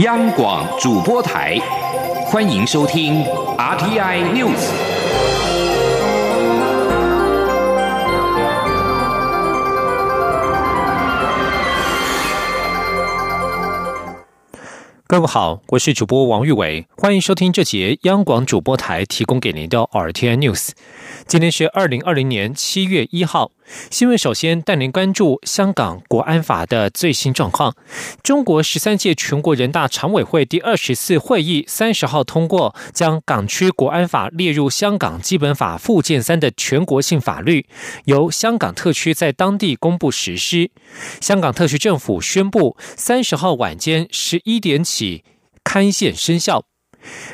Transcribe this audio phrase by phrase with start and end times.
[0.00, 1.58] 央广主播台，
[2.26, 3.24] 欢迎收听
[3.56, 4.70] RTI News。
[15.06, 20.72] 各位好，我是主播王玉伟，欢迎收听这节央广主播台提供给您的 RTI News。
[21.26, 23.52] 今天是二零二零年七月一号。
[23.90, 27.74] 新闻首先带您关注香港国安法的最新状况。
[28.22, 37.66] 中国十三届全国人大常委会第二十四会议三十号通过，将港区国安法列入香港基本法附件三的全国性法律，
[38.04, 40.70] 由香港特区在当地公布实施。
[41.20, 45.24] 香港特区政府宣布，三十号晚间十一点起
[45.64, 46.64] 刊宪生效。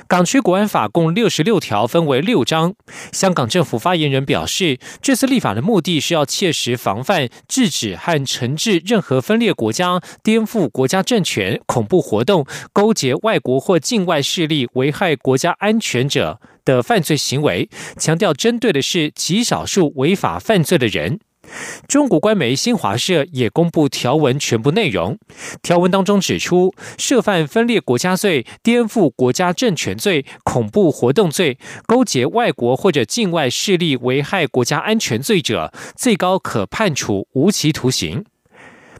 [0.09, 2.75] 港区国安法共六十六条，分为六章。
[3.13, 21.21] 香港政府发言人表示，这次立法的目的是要切实防范、制止和惩治任何分裂国家、颠覆国家政权、恐怖活动、勾结外国或境外势力危害国家安全者的犯罪行为，强调针对的是极少数违法犯罪的人。
[21.89, 25.19] 中国官媒新华社也公布条文全部内容。
[25.63, 38.25] 条文当中指出，涉犯分裂国家罪、颠覆国家政权罪、恐怖活动罪、勾结外国或者境外势力危害国家安全罪者，最高可判处无期徒刑。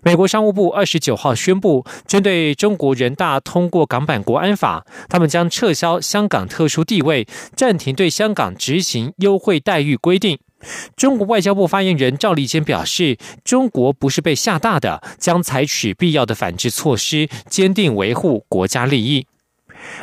[0.05, 10.41] 美国商务部二十九号宣布，针对中国人大通过港版国安法，他们将撤销香港特殊地位，暂停对香港执行优惠待遇规定。
[10.97, 19.27] 中国外交部发言人赵立坚表示，中国不是被吓大的，将采取必要的反制措施，坚定维护国家利益。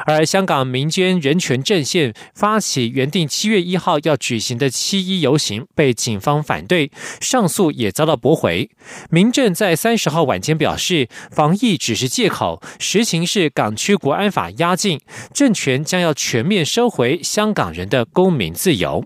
[0.05, 8.69] 而香港民间人权阵线发起原定七月一号要举行的七一游行，被警方反对，上诉也遭到驳回。
[9.09, 14.99] 民政在三十号晚间表示，防疫只是借口，实情是港区国安法压境，
[15.33, 19.05] 政权将要全面收回香港人的公民自由。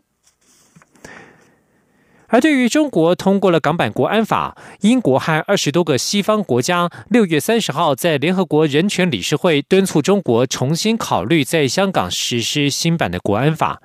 [2.33, 13.79] 而对于中国通过了港版国安法，英国和二十多个西方国家六月三十号在联合国人权理事会敦促中国重新考虑在香港实施新版的国安法。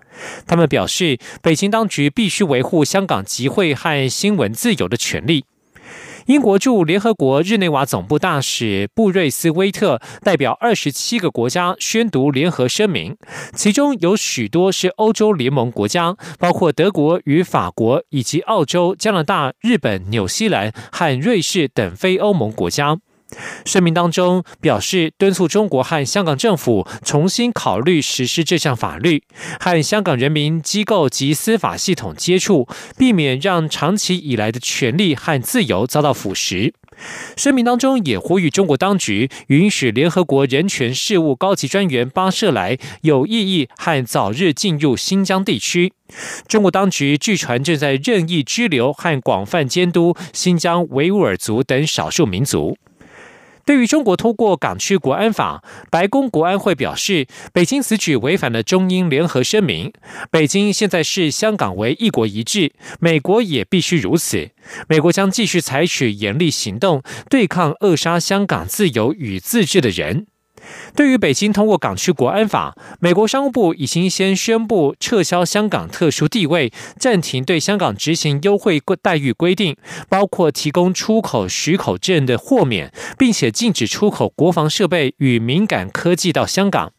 [0.46, 5.44] 他们表示，北京当局必须维护香港集会和新闻自由的权利。
[6.28, 13.16] 英国驻联合国日内瓦总部大使布瑞斯威特代表二十七个国家宣读联合声明，
[13.54, 22.98] 其中有许多是欧洲联盟国家，包括德国与法国，以及澳洲、加拿大、日本、纽西兰和瑞士等非欧盟国家。
[23.64, 29.22] 声明当中表示，敦促中国和香港政府重新考虑实施这项法律，
[29.60, 36.72] 和香港人民机构及司法系统接触，避免让长期以来的权利和自由遭到腐蚀。
[37.36, 45.92] 声明当中也呼吁中国当局允许联合国人权事务高级专员巴舍莱有意义和早日进入新疆地区。
[46.48, 52.76] 中国当局据传正在任意拘留和广泛监督新疆维吾尔族等少数民族。
[53.68, 59.92] 对于中国通过港区国安法，白宫国安会表示，北京此举违反了中英联合声明。
[60.30, 64.48] 北京现在视香港为一国一制，美国也必须如此。
[64.88, 70.28] 美国将继续采取严厉行动，对抗扼杀香港自由与自治的人。
[70.94, 79.76] 对于北京通过港区国安法，美国商务部已经先宣布撤销香港特殊地位，暂停对香港执行优惠待遇规定，
[80.08, 86.92] 包括提供出口许可证的豁免，并且禁止出口国防设备与敏感科技到香港。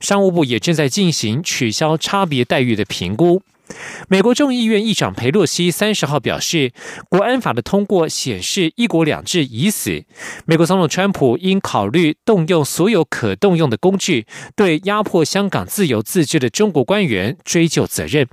[0.00, 3.42] 商务部也正在进行取消差别待遇的评估。
[4.08, 6.72] 美国众议院议长佩洛西三十号表示，
[7.08, 10.04] 国安法的通过显示“一国两制”已死。
[10.44, 18.28] 美国总统川普应考虑动用所有可动用的工具，对压迫香港自由自治的中国官员追究责任。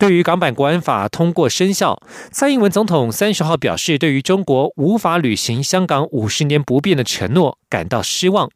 [0.00, 2.00] 对于港版国安法通过生效，
[2.32, 8.50] 蔡英文总统三十号表示，对于中国无法履行香港五十年不变的承诺感到失望。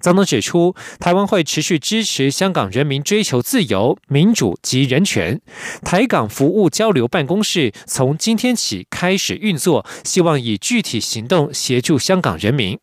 [0.00, 5.40] 总统指出，台湾会持续支持香港人民追求自由、民主及人权。
[5.82, 12.78] 台港服务交流办公室从今天起开始运作，希望以具体行动协助香港人民。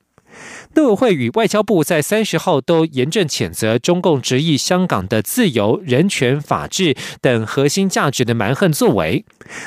[0.74, 9.26] 陆委会与外交部在三十号都严正谴责中共执意香港的自由、人权、法治等核心价值的蛮横作为。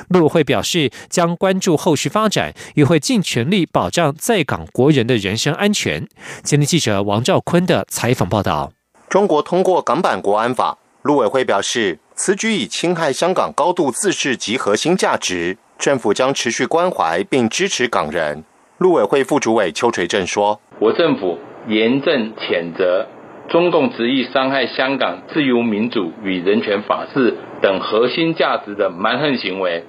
[0.08, 6.08] 陆委会表示，将关注后续发展，也会尽全力保障在港国人的人身安全。
[6.42, 8.72] 前天记者王兆坤的采访报道：
[9.10, 18.42] 中国通过港版国安法，陆委会表示，此举已侵害香港高度自治及核心价值，政府将持续关怀并支持港人。
[18.78, 20.60] 陆委会副主委邱垂正说。
[20.80, 21.38] 我政府
[21.68, 23.06] 严正谴责
[23.48, 29.84] 中共执意伤害香港自由民主与人权法治等核心价值的蛮横行为，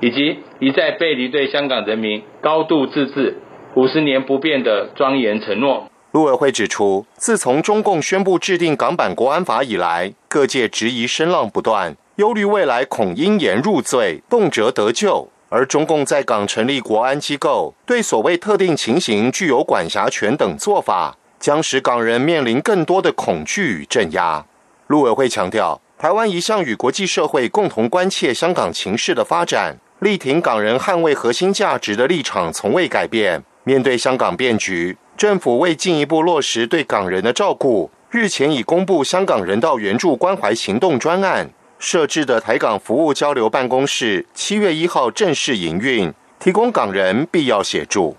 [0.00, 3.38] 以及一再背离对香港人民高度自治、
[3.74, 5.88] 五十年不变的庄严承诺。
[6.12, 15.30] 陆委会指出，自从中共宣布制定港版国安法以来，各界质疑声浪不断，忧虑未来恐因言入罪，动辄得救。
[15.54, 24.42] 而中共在港成立国安机构，对所谓特定情形具有管辖权等做法，将使港人面临更多的恐惧与镇压。
[24.86, 33.44] 陆委会强调，台湾一向与国际社会共同关切香港情势的发展，力挺港人捍卫核心价值的立场从未改变。
[33.64, 34.96] 面对香港变局。
[35.18, 41.50] 政府为进一步落实对港人的照顾，日前已公布香港人道援助关怀行动专案
[41.82, 48.16] 设置的台港服务交流办公室，七月一号正式营运，提供港人必要协助。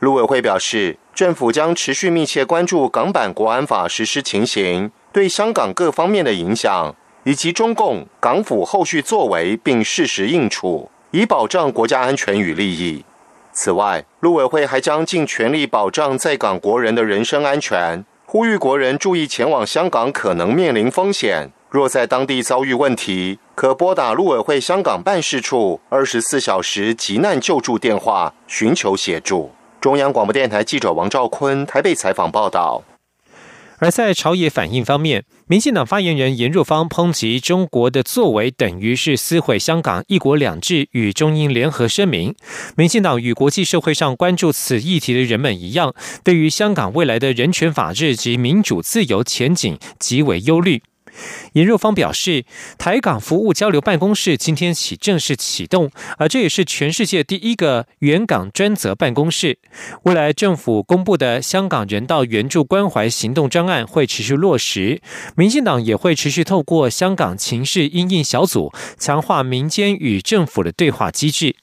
[0.00, 13.02] 陆委会表示，政府将持续密切关注港版国安法实施情形对香港各方面的影响，以及中共港府后续作为，并适时应处，以保障国家安全与利益。
[13.50, 21.50] 此外，陆委会还将尽全力保障在港国人的人身安全，呼吁国人注意前往香港可能面临风险。
[21.68, 29.50] 若在当地遭遇问题，可拨打陆委会香港办事处二十四小时急难救助电话，寻求协助。
[29.80, 32.82] 中央广播电台记者王兆坤台北采访报道。
[33.78, 42.34] 而在朝野反应方面，民进党发言人严若芳抨击中国的作为等于是撕毁香港“一国两制”与中英联合声明。
[42.76, 50.82] 民进党与国际社会上关注此议题的人们一样，对于香港未来的人权、法治及民主自由前景极为忧虑。
[51.52, 52.44] 严若芳表示，
[52.78, 59.58] 台港服务交流办公室今天起正式启动，而这也是全世界第一个援港专责办公室。
[60.04, 65.00] 未来政府公布的香港人道援助关怀行动专案会持续落实，
[65.36, 71.56] 民进党也会持续透过香港情势应应小组，强化民间与政府的对话机制。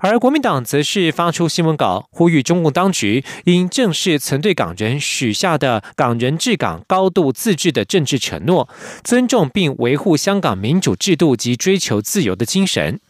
[0.00, 8.68] 而国民党则是发出新闻稿，呼吁中共当局应正视曾对港人许下的“港人治港、高度自治”的政治承诺，
[9.02, 13.00] 尊重并维护香港民主制度及追求自由的精神。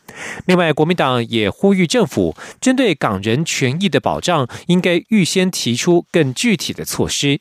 [0.46, 7.40] 另外，国民党也呼吁政府针对港人权益的保障，应该预先提出更具体的措施。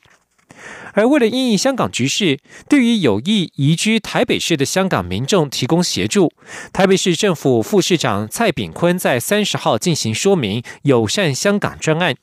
[0.94, 2.38] 而为了应应香港局势，
[2.68, 6.32] 对于有意移居台北市的香港民众提供协助，
[6.72, 12.14] 台北市政府副市长蔡炳坤在三十号进行说明友善香港专案。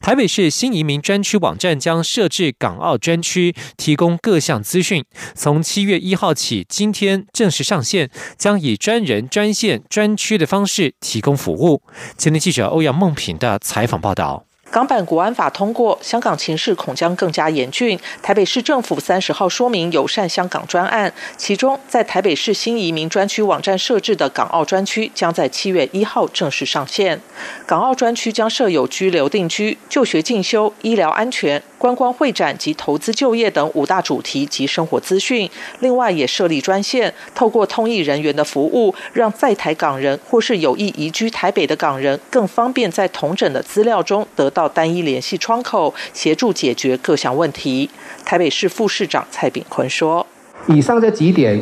[0.00, 5.04] 台北市新移民专区网站将设置港澳专区，提供各项资讯。
[5.34, 11.82] 从七月一号起，今天正式上线，将以专人、专线、专区的方式提供服务。
[12.16, 14.44] 今天记者欧阳梦平的采访报道。
[14.72, 18.00] 港版国安法通过，香港情势恐将更加严峻。
[18.22, 27.20] 台北市政府三十号说明友善香港专案，其中在台北市新移民专区网站设置的港澳专区将在七月一号正式上线。
[27.66, 31.62] 港澳专区将设有居留定居、就学进修、医疗安全。
[31.76, 47.88] 观光会展及投资就业等五大主题及生活资讯，另外也设立专线，透过通译人员的服务，让在台港人或是有意移居台北的港人更方便在同诊的资料中得到单一联系窗口，协助解决各项问题。
[48.24, 50.26] 台北市副市长蔡炳坤说
[50.68, 51.60] ：“以上这几点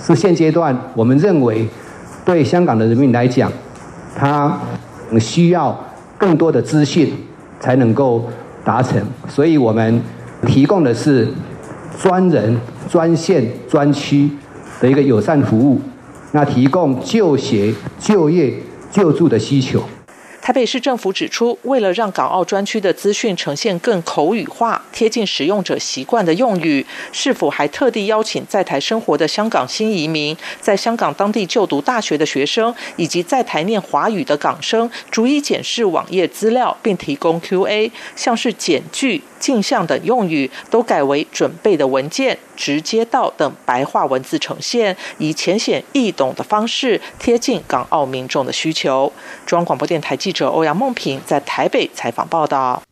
[0.00, 1.68] 是现阶段我们认为
[2.24, 3.52] 对香港的人民来讲，
[4.16, 4.60] 他
[5.20, 5.84] 需要
[6.16, 7.12] 更多的资讯
[7.60, 8.28] 才能够。”
[8.64, 10.02] 达成，所以我们
[10.46, 11.26] 提供的是
[11.98, 12.54] 专人、
[12.86, 14.28] 专线、专区
[14.78, 15.80] 的一个友善服务，
[16.32, 18.52] 那提供就学、就业、
[18.90, 19.82] 救助的需求。
[20.48, 39.22] 台北市政府指出，为了让港澳专区的资讯呈现更口语化、贴近使用者习惯的用语，市府还特地邀请在台生活的香港新移民、在香港当地就读大学的学生，以及在台念华语的港生，逐一检视网页资料，并提供 Q&A，像是简句。
[39.38, 49.12] 镜像等用语都改为准备的文件、直接到等白话文字呈现，以浅显易懂的方式贴近港澳民众的需求。
[49.46, 52.82] 中央广播电台记者欧阳梦平在台北采访报道。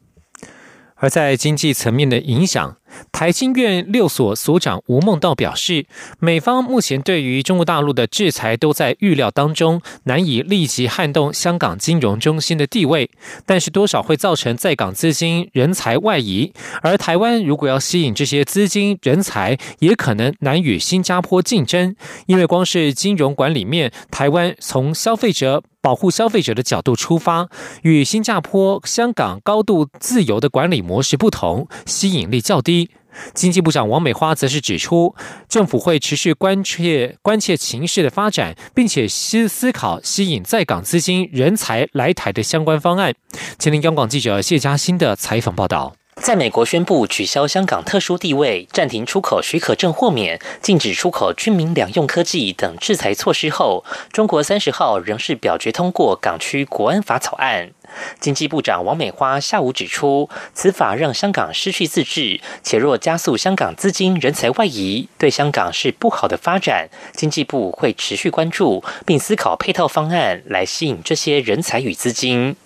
[0.99, 2.77] 而在经济层面的影响，
[3.13, 5.87] 台经院六所所长吴孟道表示，
[6.19, 13.11] 美方目前对于中国大陆的制裁都在预料当中，难以立即撼动香港金融中心的地位，
[13.45, 25.63] 但是多少会造成在港资金人才外移，而台湾如果要吸引这些资金人才，也可能难与新加坡竞争，因为光是金融管理面，台湾从消费者。
[25.83, 27.49] 保护消费者的角度出发，
[27.83, 32.86] 与新加坡、香港高度自由的管理模式不同，吸引力较低。
[33.35, 35.15] 经济部长王美花则是指出，
[35.49, 43.15] 政府会持续关切关切情势的发展，并且思思考吸引在港资金人才来台的相关方案。
[43.59, 45.95] 前天央广记者谢嘉欣的采访报道。
[46.23, 57.71] 在美国宣布取消香港特殊地位、暂停出口许可证豁免、禁止出口军民两用科技等制裁措施后，中国三十号仍是表决通过港区国安法草案。
[58.19, 66.89] 经济部长王美花下午指出，此法让香港失去自治，且若加速香港资金人才外移，对香港是不好的发展。
[67.13, 72.57] 经济部会持续关注，并思考配套方案来吸引这些人才与资金。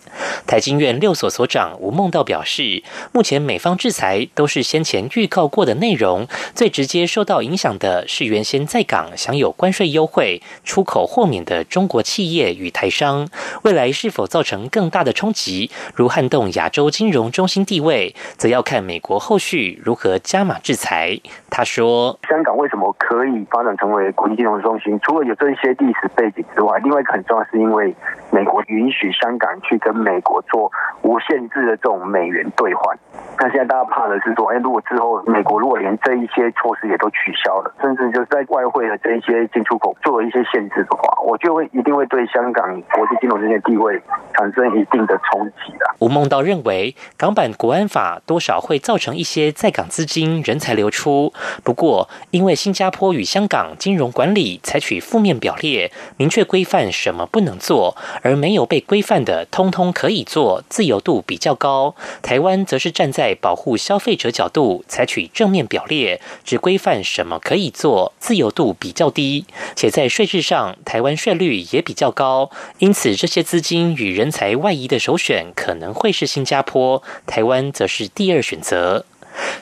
[0.47, 13.29] 台经院六所所长吴梦道表示，目前美方制裁都是先前预告过的内容，最直接受到影响的是原先在港享有关税优惠、出口豁免的中国企业与台商。
[13.62, 21.19] 未来是否造成更大的冲击，如撼动亚洲金融中心地位，则要看美国后续如何加码制裁。
[21.50, 24.99] 他说：“香港为什么可以发展成为国际金融中心？
[25.02, 27.95] 除了有这些历史背景之外，另外一个很重要是因为
[28.31, 30.71] 美国允许香港去跟美国做
[31.02, 32.99] 无限制的这种美元兑换。
[33.43, 43.99] 那现在大家怕的是说，哎，如果之后美国如果连这一些措施也都取消了，甚至就是在外汇的这一些进出口做了一些限制的话，我就会一定会对香港国际金融中心地位
[44.35, 51.33] 产生一定的冲击的。”吴孟道认为，港版国安法多少会造成一些在港资金人才流出。
[51.65, 61.95] 不过，因为新加坡与香港金融管理采取负面表列，明确规范什么不能做，而没有被规范的，通通可以做，自由度比较高。
[62.23, 69.45] 台湾则是站在保护消费者角度，采取正面表列，只规范什么可以做，自由度比较低。
[69.75, 79.05] 且在税制上，台湾税率也比较高，因此这些资金与人才外移的首选可能会是新加坡，台湾则是第二选择。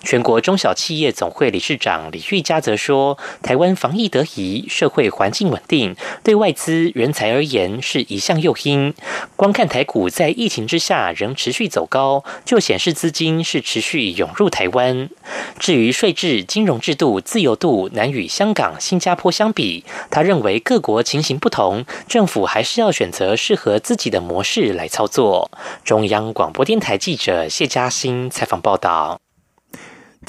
[0.03, 8.95] 全国中小企业总会理事长李玉佳则说：“台湾防疫得宜，社会环境稳定，对外资人才而言是一项诱因。
[9.37, 15.11] 光看台股在疫情之下仍持续走高，就显示资金是持续涌入台湾。
[15.59, 25.51] 至于税制、金融制度自由度难与香港、新加坡相比，他认为各国情形不同，政府还是要选择适合自己的模式来操作。”
[25.85, 29.19] 中央广播电台记者谢嘉欣采访报道。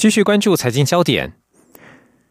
[0.00, 1.34] 继续关注财经焦点，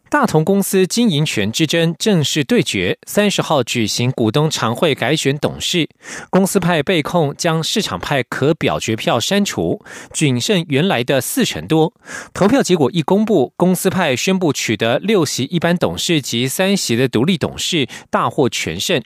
[0.10, 2.98] 大同公司经营权之争正式对决。
[3.06, 5.88] 三十号举行股东常会改选董事，
[6.32, 11.94] 公司派被控将市场派可表决票删除，仅剩原来的四成多。
[12.34, 19.00] 投票结果一公布，公司派宣布取得六席一般董事及三席的独立董事，大获全胜。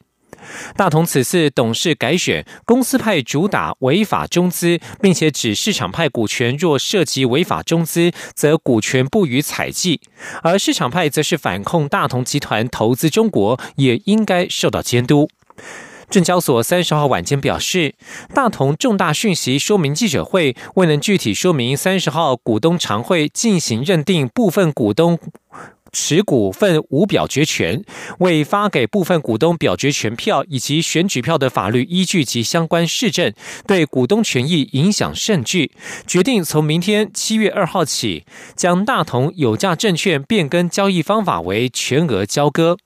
[0.75, 10.00] 大同此次董事改选，公司派主打违法中资，并且指市场派股权若涉及违法中资，则股权不予采计；
[10.41, 15.29] 而市场派则是反控大同集团投资中国，也应该受到监督。
[16.09, 17.95] 证交所三十号晚间表示，
[18.35, 25.17] 大同重大讯息说明记者会未能具体说明三十号股东常会进行认定部分股东。
[25.93, 27.81] 持股份无表决权，
[28.19, 33.31] 未发给部分股东表决权票以及选举票的法律依据及相关市政，
[33.65, 35.71] 对股东权益影响甚巨。
[36.05, 42.77] 决定从明天七月二号起，将大同有价证券变更交易方法为全额交割。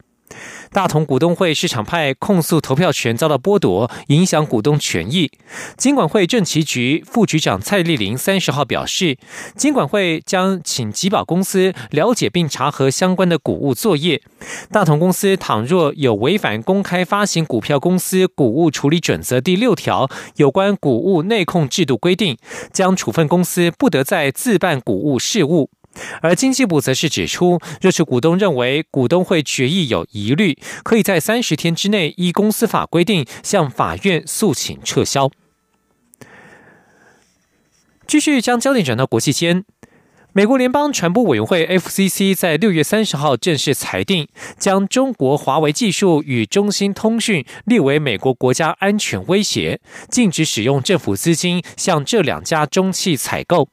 [0.71, 5.31] 大同股东会市场派控诉投票权遭到剥夺，影响股东权益。
[5.77, 9.17] 金管会政企局副局长蔡丽玲三十号表示，
[9.55, 14.21] 金管会将请吉宝公司了解并查核相关的股务作业。
[14.71, 22.37] 大同公司倘若有违反公开发行股票公司股务处理准则第六条有关股务内控制度规定，
[22.71, 25.69] 将处分公司不得再自办股务事务。
[26.21, 35.29] 而经济部则是指出，若是股东认为股东会决议有疑虑，可以在三十天之内依公司法规定向法院诉请撤销。
[38.07, 39.65] 继续将焦点转到国际间，
[40.31, 53.67] 美国联邦传播委员会 FCC 在六月三十号正式裁定，将中国华为技术与中兴通讯列为美国国家安全威胁，禁止使用政府资金向这两家中企采购。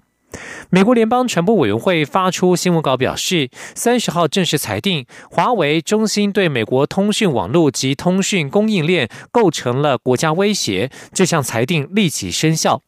[0.70, 10.90] 美国联邦传播委员会发出新闻稿表示，三十号正式裁定，华为、中兴对美国通讯网络及通讯供应链构成了国家威胁。
[11.12, 12.80] 这项裁定立即生效。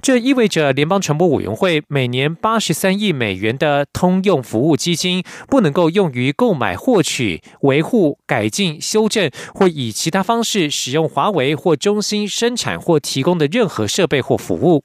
[0.00, 14.84] 这意味着联邦传播委员会每年八十三亿美元的通用服务基金不能够用于购买、获取、维护、改进、修正或以其他方式使用华为或中兴生产或提供的任何设备或服务。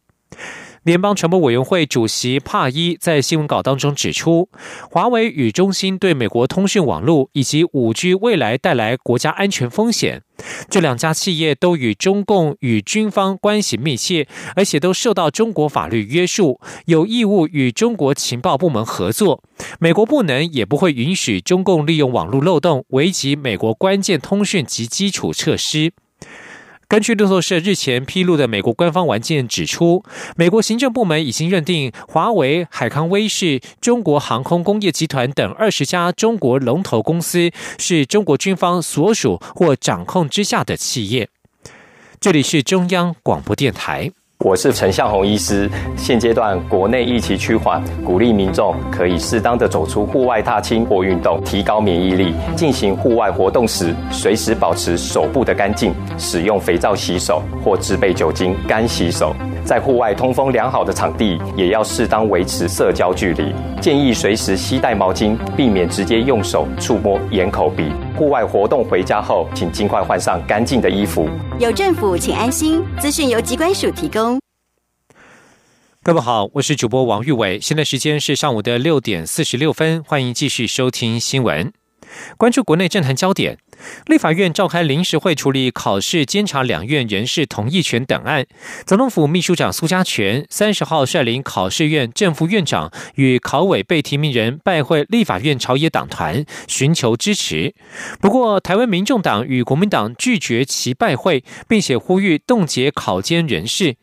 [0.83, 4.49] 联邦传播委员会主席帕伊在新闻稿当中指出，
[4.91, 10.23] 华为与中兴对美国通讯网络以及五 G 未来带来国家安全风险。
[10.69, 19.41] 这两家企业都与中共与军方关系密切，而且都受到中国法律约束，有义务与中国情报部门合作。
[19.79, 25.93] 美国不能也不会允许中共利用网络漏洞，危及美国关键通讯及基础设施。
[26.93, 30.03] 根据路透社日前披露的美国官方文件指出，
[30.35, 41.27] 美国行政部门已经认定华为、海康威视、中国航空工业集团等二十家中国龙头公司是中国军方所属或掌控之下的企业。
[42.21, 44.12] 这里是中央广播电台。
[44.43, 45.69] 我是陈向红医师。
[45.95, 52.35] 现阶段国内疫情趋缓，鼓励民众可以适当的走出户外踏青或运动，提高免疫力。
[52.53, 59.33] 进行户外活动时，随时保持手部的干净，使用肥皂洗手或制备酒精干洗手。
[59.74, 63.51] 在户外通风良好的场地，也要适当维持社交距离。
[63.82, 67.92] 建议随时携带毛巾，避免直接用手触摸眼、口、鼻。
[68.15, 71.27] 户外活动回家后，请尽快换上干净的衣服。
[71.58, 72.84] 有政府，请安心。
[73.00, 74.39] 资讯由机关署提供。
[76.03, 77.60] 各位好，我是主播王玉伟。
[77.60, 81.74] 现在时间是上午的六点四十六分，欢迎继续收听新闻。
[82.38, 83.58] 关注国内政坛焦点，
[84.07, 88.45] 立法院召开临时会处理考试监察两院人事同意权等案。
[88.85, 97.73] 总统府秘书长苏家全三十号率领考试院正副院长与考委被提名人拜会立法院朝野党团，寻求支持。
[98.19, 103.95] 不过，台湾民众党与国民党拒绝其拜会，并且呼吁冻结考监人事。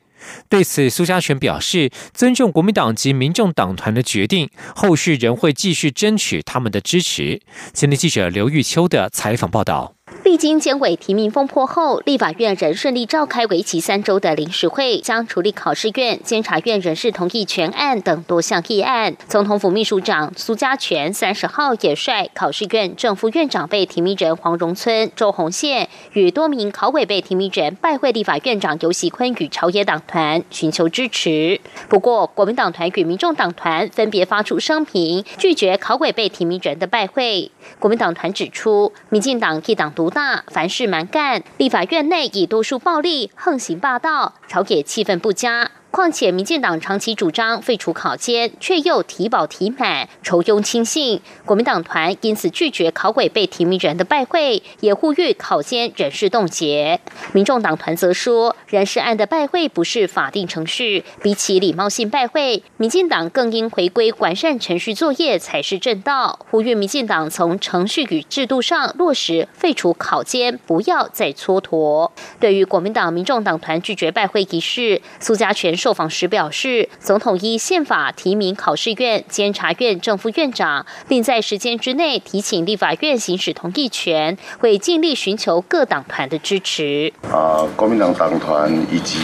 [0.49, 7.41] 对此，苏家全表示尊重国民党及民众党团的决定，后续仍会继续争取他们的支持。
[7.73, 10.00] 前天记者刘玉秋的采访报道。
[10.23, 19.17] 历经监委提名风波后，立法院仍顺利召开为期三周的临时会，将处理考试院、监察院人事同意全案等多项议案。
[19.29, 31.59] 总统府秘书长苏家全三十号也率考试院正副院长被提名人黄荣村、周鸿宪与多名考委被提名人拜会立法院长游锡坤与朝野党团，寻求支持。
[31.89, 37.51] 不过，国民党团与民众党团分别发出声明，拒绝考委被提名人的拜会。
[37.79, 40.10] 国民党团指出，民进党一党独。
[40.11, 45.71] 大凡事蛮干，立法院内以多数暴力横行霸道，朝野气氛不佳。
[45.91, 51.21] 况且，民进党长期主张废除考监，却又提保提满，仇庸轻信。
[51.45, 57.01] 国民党团因此拒绝考委被提名人的拜会，也呼吁考监人事冻结。
[57.33, 66.39] 民众党团则说，人事案的拜会不是法定程序，比起礼貌性拜会，民进党更应回归完善程序作业才是正道。
[66.53, 72.09] 呼吁民进党从程序与制度上落实废除考监，不要再蹉跎。
[72.39, 75.80] 对于国民党、民众党团拒绝拜会一事，苏家全。
[75.81, 87.11] 受访时表示，总统依宪法提名考试院、监察院正副院长，并在时间之内提请立法院行使同意权，会尽力寻求各党团的支持。
[87.33, 89.19] 啊，国民党党团以及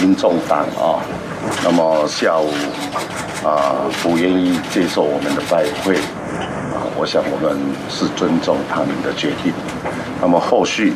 [0.00, 0.98] 民众党啊，
[1.62, 2.50] 那么下午
[3.44, 5.94] 啊不愿意接受我们的拜会
[6.74, 7.56] 啊，我想我们
[7.88, 9.52] 是尊重他们的决定。
[10.20, 10.92] 那么后续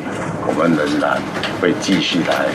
[0.47, 1.21] 我们仍然
[1.61, 2.47] 会继续来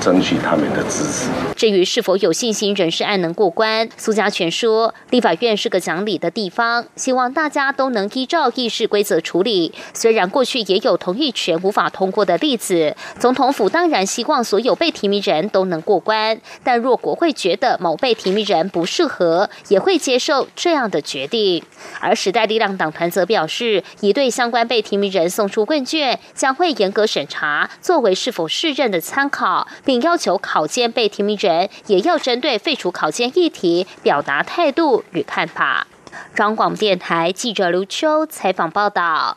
[0.00, 1.28] 争取他们的支持。
[1.54, 9.72] 至于是否有信心人事案能过关，苏家全说，立法院是个讲理的地方，希望大家都能依照议事规则处理。
[9.92, 21.62] 虽然过去也有同意权无法通过的例子，总统府当然希望所有被提名人都能过关，但若国会觉得某被提名人不适合，也会接受这样的决定。
[22.00, 26.07] 而时代力量党团则表示，已对相关被提名人送出问卷。
[26.34, 35.86] 将会严格审查，作为是否适任的参考，并要求考监被提名人也要针对废除考监议题表达态度与看法。
[36.34, 39.36] 中广电台记者刘秋采访报道。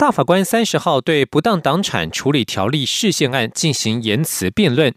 [0.00, 4.94] 大法官三十号对不当党产处理条例释宪案进行言辞辩论。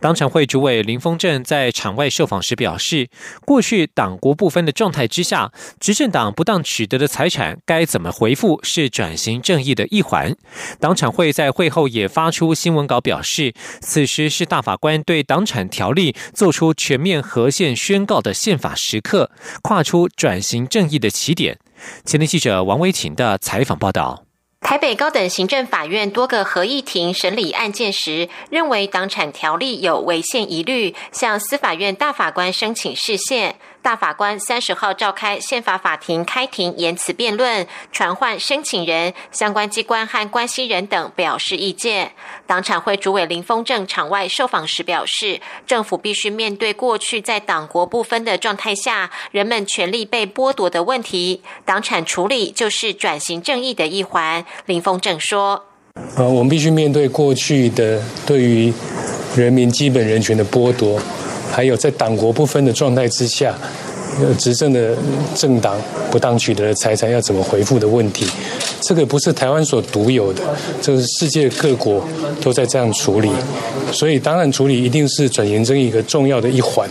[0.00, 3.10] 党产会主委林峰正在场外受访时表示，
[3.44, 10.34] 过去党国不分的状态之下，执政党不当取得的财产该怎么回复，是转型正义的一环。
[10.80, 21.58] 党产会在会后也发出新闻稿表示，此时是大法官对党产条例做出全面核宪宣告的宪法时刻，跨出转型正义的起点。
[22.06, 24.25] 前天记者王维婷的采访报道。
[24.66, 33.54] 台北高等行政法院多个合议庭审理案件时，认为党产条例有违宪疑虑，向司法院大法官申请释宪。
[33.86, 42.10] 大法官三十号召开宪法法庭开庭言辞辩论，传唤申请人、相关机关和关系人等表示意见。
[42.48, 54.44] 党产会主委林峰正场外受访时表示，政府必须面对过去在党国不分的状态下，人们权利被剥夺的问题，党产处理就是转型正义的一环。
[54.64, 55.66] 林峰正说
[56.18, 58.74] ：“呃，我们必须面对过去的对于
[59.36, 61.00] 人民基本人权的剥夺。”
[61.50, 63.56] 还有在党国不分的状态之下，
[64.20, 64.94] 呃，执政的
[65.34, 65.76] 政党
[66.10, 68.26] 不当取得的财产要怎么回复的问题，
[68.80, 70.42] 这个不是台湾所独有的，
[70.80, 72.06] 这是世界各国
[72.42, 73.30] 都在这样处理，
[73.92, 76.88] 所以当然处理一定是转型正义一个重要的一环。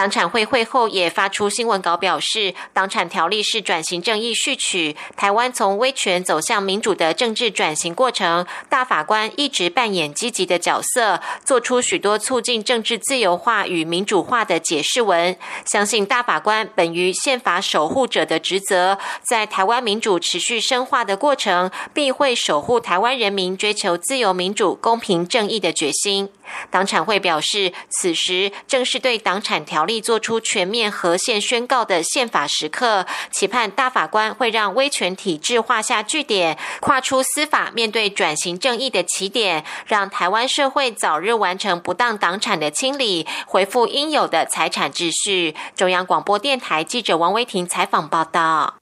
[0.00, 15.36] 党产会会后也发出新闻稿表示，党产条例是转型正义序曲，台湾从威权走向民主的政治转型过程，大法官一直扮演积极的角色，做出许多促进政治自由化与民主化的解释文。
[15.66, 26.30] 相信大法官本于宪法守护者的职责，在台湾民主持续深化的过程，必会守护台湾人民追求自由民主、公平正义的决心。
[26.70, 45.56] 党产会表示，此时正是对党产条例力做出全面和宪宣告的宪法时刻，期盼大法官会让威权体制画下句点，跨出司法面对转型正义的起点，让台湾社会早日完成不当党产的清理，恢复应有的财产秩序。
[45.74, 48.79] 中央广播电台记者王威婷采访报道。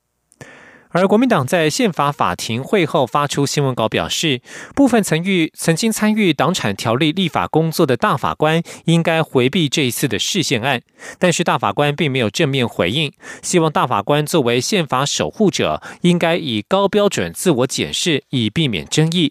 [0.99, 4.41] 而国民党在宪法法庭会后发出新闻稿，表示
[4.75, 10.83] 部分曾与曾经参与党产条例立法工作的大法官应该回避这一次的释宪案，
[11.21, 19.31] 但是大法官并没有正面回应，希望大法官作为宪法守护者，应该以高标准自我检视，以避免争议。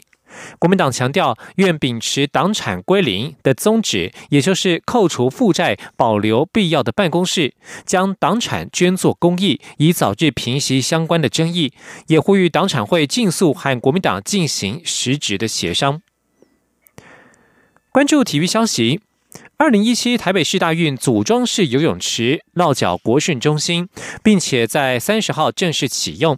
[0.60, 7.54] 国民党强调，愿秉持党产归零的宗旨，也就是扣除负债、保留必要的办公室，
[7.86, 11.74] 将党产捐作公益，以早日平息相关的争议。
[12.08, 16.02] 也呼吁党产会尽速和国民党进行实质的协商。
[17.92, 19.02] 关注体育消息，
[19.58, 23.90] 二零一七台北市大运组装式游泳池落脚国训中心，
[24.24, 26.38] 并且在三十号正式启用。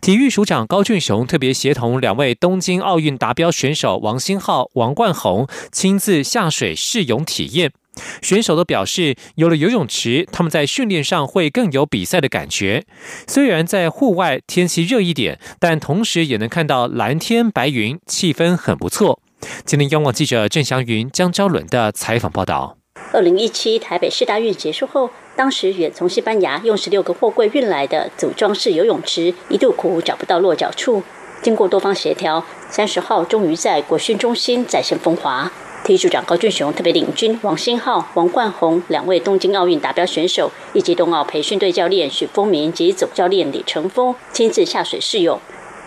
[0.00, 7.72] 体育署长高俊雄特别协同两位东京奥运达标选手王星浩、王冠宏亲自下水试泳体验。
[8.20, 12.84] 选手都表示，有了游泳池，他们在训练上会更有比赛的感觉。
[13.26, 19.20] 虽然在户外天气热一点，但同时也能看到蓝天白云，气氛很不错。
[19.64, 22.75] 今天，央广记者郑祥云、江昭伦的采访报道。
[23.12, 25.10] 二零一七台北市大运结束后。
[25.36, 31.02] 当时远从西班牙用十六个货柜运来的组装式游泳池一度苦找不到落脚处，
[31.42, 35.52] 经过多方协调，三十号终于在国训中心再现风华。
[35.84, 45.38] 体育长高俊雄特别领军王新浩、王冠宏两位东京奥运达标选手，以及冬奥培训队教练许丰明及总教练李成峰亲自下水试泳。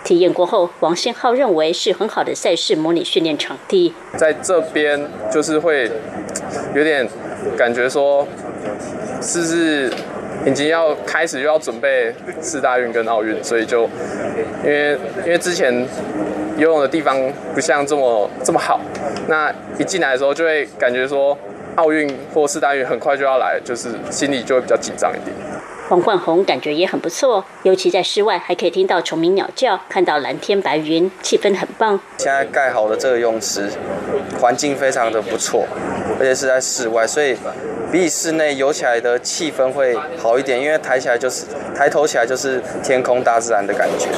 [0.10, 3.94] 体验过后，王新浩认为是很好的赛事模拟训练场地。
[4.18, 5.00] 在这边
[5.32, 5.92] 就是会
[6.74, 7.08] 有点
[7.56, 8.28] 感觉说。
[9.22, 9.92] 是不是，
[10.46, 13.84] 已经要开始又要准备四大运跟奥运，所以就
[14.64, 15.86] 因为因为之前
[16.58, 17.18] 游泳的地方
[17.54, 18.80] 不像这么这么好，
[19.28, 21.38] 那一进来的时候就会感觉说
[21.76, 25.36] 奥运或四大运很快就要来，就是心里就会比较紧张一点。
[25.90, 32.00] 黄冠宏感觉也很不错，尤其在室外还可以听到虫鸣鸟叫，看到蓝天白云，气氛很棒。
[32.20, 33.68] 现在盖好的这个泳池，
[34.40, 35.66] 环境非常的不错，
[36.20, 37.36] 而且是在室外，所以
[37.92, 44.10] 比室内游起来的气氛会好一点，因为抬起来就是抬头起来就是天空大自然的感觉。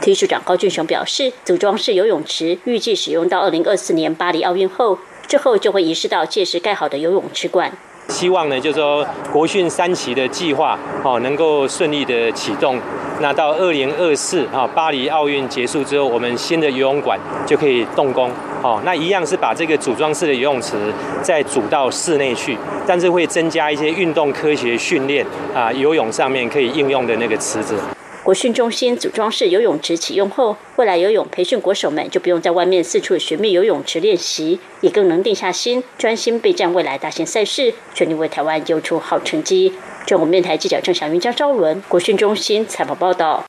[0.00, 4.96] 体育长高俊雄表示，组装式游泳池预计使用到二零二四年巴黎奥运后，
[5.26, 7.72] 之后就会移师到届时盖好的游泳池馆。
[8.10, 12.78] 希望呢，就是说国训三期的计划哦，能够顺利的启动。
[13.22, 18.30] 那到二零二四啊，巴黎奥运结束之后，我们新的游泳馆就可以动工
[18.62, 18.80] 哦。
[18.84, 20.76] 那一样是把这个组装式的游泳池
[21.22, 27.76] 再组到室内去，但是会增加一些运动科学训练啊，游泳上面可以应用的那个池子。
[28.22, 39.72] 国训中心组装式游泳池启用后，未来游泳培训国手们就不用在外面四处寻觅游泳池练习，也更能定下心，专心备战未来大型赛事，全力为台湾游出好成绩。
[40.06, 43.46] 中国面台记者郑祥云、江昭伦，国训中心采访报道。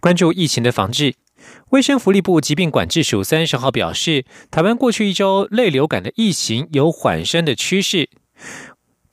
[0.00, 1.14] 关注疫情的防治。
[1.70, 8.08] 卫生福利部疾病管制署三十号表示，台湾过去一周类流感的疫情有缓升的趋势。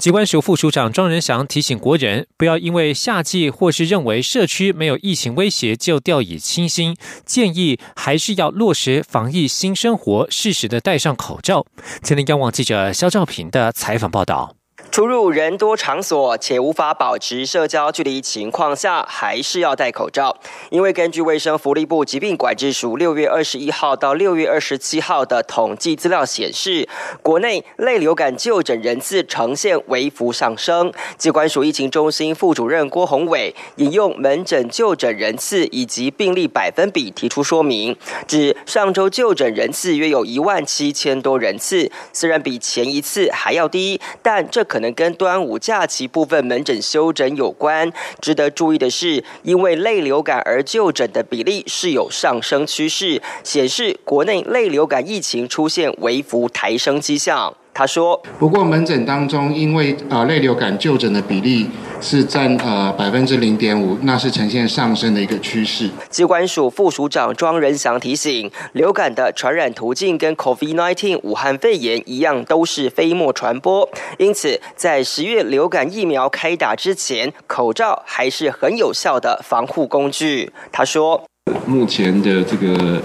[0.03, 6.93] 机关署副署长庄仁祥提醒国人，不要因为夏季或是认为社区没有疫情威胁就掉以轻心，
[7.25, 11.65] 建议还是要落实防疫新生活，适时的戴上口罩。
[12.01, 14.57] 今天央网记者肖兆平的采访报道。
[14.93, 20.37] 出入人多场所且无法保持社交距离情况下，还是要戴口罩。
[20.69, 26.87] 因为根据卫生福利部疾病管制署六月二十一号到六月二十七号的统计资料显示，
[27.23, 30.93] 国内类流感就诊人次呈现微幅上升。
[31.17, 44.82] 机关署疫情中心副主任郭宏伟引用门诊就诊人次以及病例百分比提出说明，指上周就诊人次约有一万七千多人次，虽然比前一次还要低，但这可。
[44.83, 47.91] 能跟端午假期部分门诊休诊有关。
[48.21, 57.55] 值得注意的是，因为类流感而就诊的比例是有上升趋势，显示国内类流感疫情出现微幅抬升迹象。
[57.75, 61.67] 他说：“不过门诊当中，因为啊类流感就诊的比例
[62.03, 80.51] 是占呃百分之零点五，那是呈现上升的一个趋势。”机关署副署长庄仁祥提醒，流感的传染途径跟 COVID-19 武汉肺炎一样，都是飞沫传播，因此在十月流感疫苗开打之前，口罩还是很有效的防护工具。
[80.71, 81.23] 他说
[81.65, 83.01] ：“目前的这个。”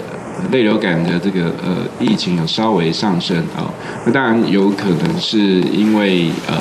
[0.51, 3.69] 类流感的这个呃疫情有稍微上升啊，
[4.05, 6.55] 那当然有可能是因为呃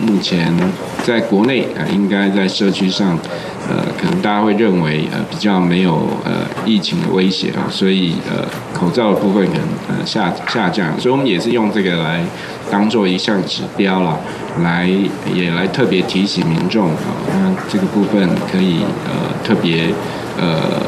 [0.00, 0.52] 目前
[1.04, 3.18] 在国内啊，应该在社区上
[3.68, 12.24] 呃可能大家会认为呃比较没有呃疫情的威胁啊，所以呃口罩的部分可能呃下下降，所以我们也是用这个来
[12.70, 14.20] 当做一项指标了，
[14.62, 14.88] 来
[15.34, 16.96] 也来特别提醒民众啊，
[17.32, 19.92] 那这个部分可以呃特别
[20.38, 20.82] 呃。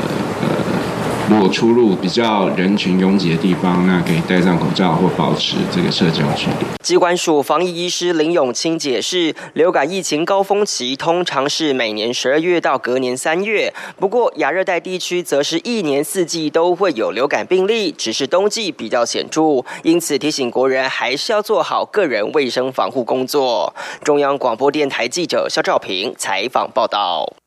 [1.30, 6.66] 如果出入比较人群拥挤的地方，那可以戴上口罩或保持这个社交距离。
[6.82, 23.74] 机关署防疫医师林永清解释，流感疫情高峰期通常是每年十二月到隔年三月，不过亚热带地区则是一年四季都会有流感病例，只是冬季比较显著，因此提醒国人还是要做好个人卫生防护工作。
[24.02, 27.43] 中央广播电台记者肖兆平采访报道。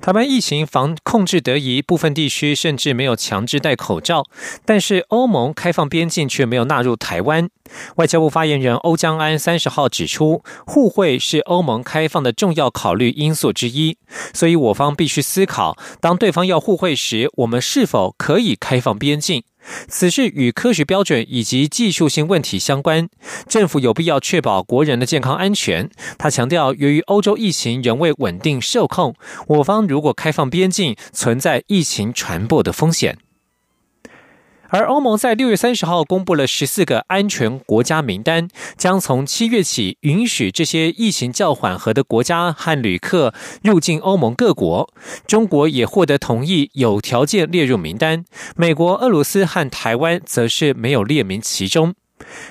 [0.00, 4.24] 台湾疫情防控制得宜，部分地区甚至没有强制戴口罩，
[4.64, 7.48] 但是欧盟开放边境却没有纳入台湾。
[7.96, 13.96] 外交部发言人欧江安三十号指出，互惠是欧盟开放的重要考虑因素之一，
[14.32, 19.42] 所以我方必须思考，当对方要互惠时，我们是否可以开放边境。
[19.88, 23.08] 此事与科学标准以及技术性问题相关，
[23.48, 25.90] 政府有必要确保国人的健康安全。
[26.18, 29.14] 他强调，由于欧洲疫情仍未稳定受控，
[29.48, 33.18] 我方如果开放边境，存在疫情传播的风险。
[34.68, 44.92] 而欧盟在六月三十号公布了十四个安全国家名单，将从七月起允许这些疫情较缓和的国家和旅客入境欧盟各国。
[45.26, 48.24] 中国也获得同意，有条件列入名单。
[48.56, 51.94] 美国、俄罗斯和台湾则是没有列名其中。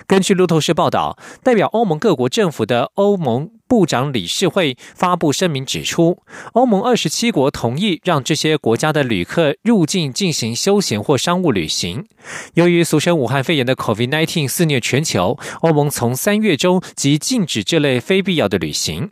[0.06, 6.20] 根据路透社报道，代表欧盟各国政府的欧盟部长理事会发布声明指出，
[6.54, 12.06] 欧盟二十七国同意让这些国家的旅客入境进行休闲或商务旅行。
[12.54, 19.12] 由于俗称武汉肺炎的 COVID-19 肆虐全球，欧盟从三月中即禁止这类非必要的旅行。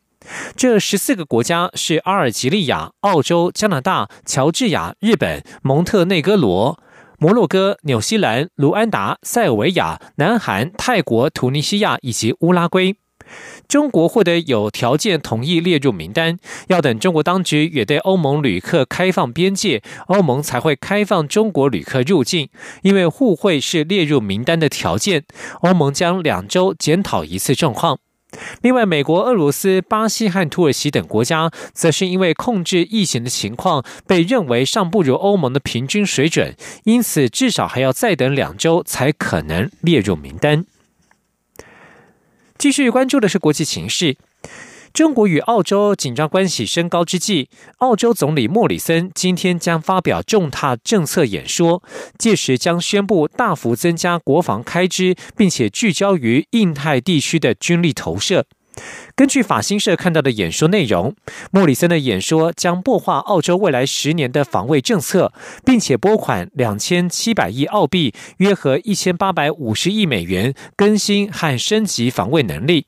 [0.55, 6.79] 这十四个国家是阿尔及利亚、澳洲、加拿大、乔治亚、日本、蒙特内哥罗。
[7.19, 12.97] 摩洛哥、纽西兰、卢安达、塞尔维亚、南韩、泰国、突尼西亚以及乌拉圭，
[13.67, 22.49] 中国获得有条件同意列入名单，要等中国当局也对欧盟旅客开放边界，欧盟才会开放中国旅客入境。
[22.81, 25.23] 因为互惠是列入名单的条件，
[25.61, 27.99] 欧盟将两周检讨一次状况。
[28.61, 40.65] 另外，美国、俄罗斯、巴西和土耳其等国家，则是因为控制疫情的情况被认为尚不如欧盟的平均水准，因此至少还要再等两周才可能列入名单。
[42.63, 44.15] 继续关注的是国际形势。
[44.93, 47.49] 中国与澳洲紧张关系升高之际，
[47.79, 51.83] 澳洲总理莫里森今天将发表重大政策演说，
[52.17, 58.45] 届时将宣布大幅增加国防开支，并且聚焦于印太地区的军力投射。
[59.15, 61.15] 根据法新社看到的演说内容，
[61.51, 65.31] 莫里森的演说将擘画澳洲未来十年的防卫政策，
[65.63, 72.87] 并且拨款两千七百亿澳币（约合一千八百五十亿美元）更新和升级防卫能力。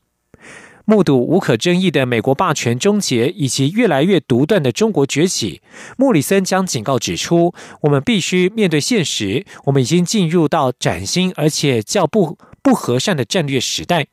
[0.88, 5.60] 目睹无可争议的美国霸权终结以及越来越独断的中国崛起，
[5.96, 14.06] 莫里森将警告指出：我们必须面对现实，我们已经进入到崭新而且较不不和善的战略时代。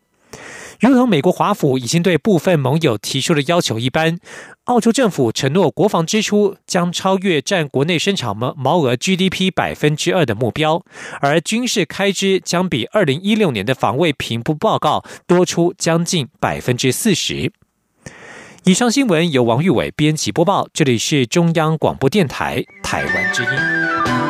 [0.90, 4.20] 如同美国华府已经对部分盟友提出的要求一般，
[4.66, 10.84] 澳洲政府承诺国防支出将超越占国内生产毛毛额 GDP 百分之二的目标，
[11.22, 17.52] 而军事开支将比二零一六年的防卫评估报告多出将近百分之四十。
[18.66, 24.23] 以上新闻由王玉伟编辑播报，这里是中央广播电台台湾之音。